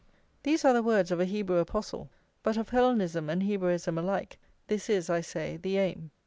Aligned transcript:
These 0.41 0.65
are 0.65 0.73
the 0.73 0.81
words 0.81 1.11
of 1.11 1.19
a 1.19 1.25
Hebrew 1.25 1.57
apostle, 1.57 2.09
but 2.41 2.57
of 2.57 2.69
Hellenism 2.69 3.29
and 3.29 3.43
Hebraism 3.43 3.99
alike 3.99 4.39
this 4.65 4.89
is, 4.89 5.11
I 5.11 5.21
say, 5.21 5.57
the 5.57 5.77
aim. 5.77 6.09